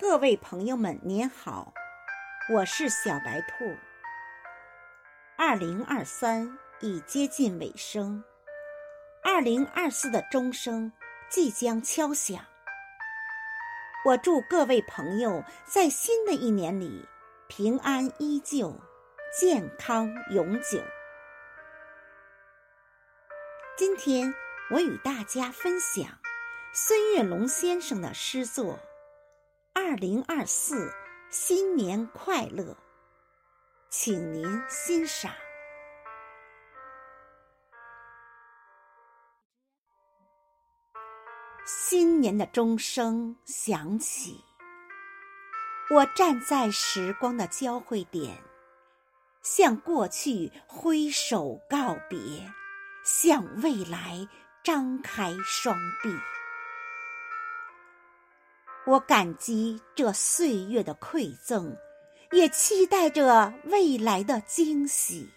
[0.00, 1.74] 各位朋友们，您好，
[2.48, 3.76] 我是小白兔。
[5.36, 8.24] 二零二三已接近尾声，
[9.22, 10.90] 二零二四的钟声
[11.28, 12.42] 即将敲响。
[14.06, 17.06] 我祝各位朋友在新的一年里
[17.46, 18.74] 平安依旧，
[19.38, 20.82] 健康永久。
[23.76, 24.34] 今天
[24.70, 26.06] 我与大家分享
[26.72, 28.80] 孙月龙先生的诗作。
[29.72, 30.92] 二零二四，
[31.30, 32.76] 新年快乐，
[33.88, 35.32] 请您欣赏。
[41.64, 44.44] 新年的钟声响起，
[45.90, 48.42] 我站在时光的交汇点，
[49.40, 52.52] 向过去挥手告别，
[53.04, 54.28] 向未来
[54.64, 56.10] 张开双臂。
[58.90, 61.76] 我感激这岁月的馈赠，
[62.32, 65.30] 也期待着未来的惊喜。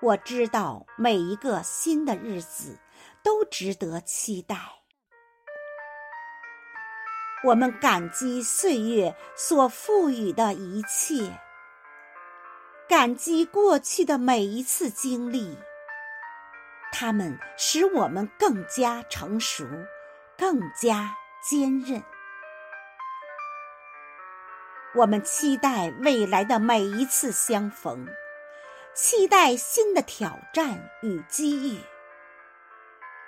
[0.00, 2.78] 我知道每一个新的日子
[3.24, 4.56] 都值得期待。
[7.42, 11.40] 我们感激岁月所赋予的一切，
[12.88, 15.58] 感激过去的每一次经历，
[16.92, 19.66] 它们使我们更加成熟。
[20.40, 22.02] 更加坚韧。
[24.94, 28.08] 我们期待未来的每一次相逢，
[28.94, 31.78] 期待新的挑战与机遇，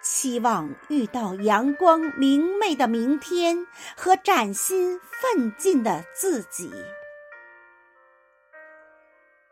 [0.00, 6.72] 期望遇到阳光明媚的明天和崭新奋进的自己。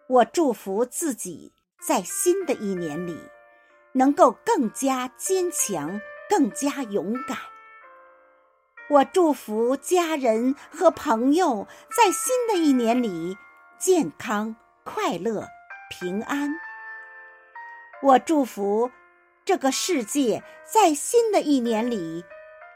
[0.07, 1.53] 我祝福自己
[1.87, 3.21] 在新的一年里，
[3.93, 6.01] 能够更加坚强。
[6.31, 7.37] 更加勇敢。
[8.93, 11.67] 我祝福家人和朋友
[11.97, 13.39] 在新的一年里
[13.79, 14.55] 健康、
[14.85, 15.49] 快乐、
[15.89, 16.51] 平安。
[18.03, 18.91] 我祝福
[19.47, 22.23] 这个世界在新的一年里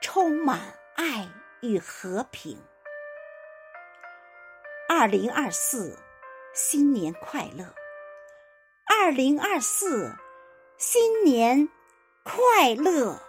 [0.00, 0.58] 充满
[0.94, 1.28] 爱
[1.60, 2.58] 与和平。
[4.88, 5.98] 二零二四，
[6.54, 7.74] 新年快乐！
[8.86, 10.16] 二零二四，
[10.78, 11.68] 新年
[12.22, 13.20] 快乐！